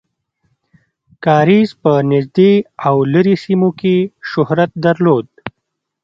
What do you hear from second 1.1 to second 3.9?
کاریز په نږدې او لرې سیمو